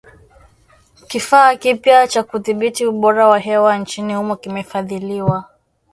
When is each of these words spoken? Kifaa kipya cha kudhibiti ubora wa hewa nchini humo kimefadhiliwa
Kifaa 1.07 1.55
kipya 1.55 2.07
cha 2.07 2.23
kudhibiti 2.23 2.85
ubora 2.85 3.27
wa 3.27 3.39
hewa 3.39 3.77
nchini 3.77 4.15
humo 4.15 4.35
kimefadhiliwa 4.35 5.45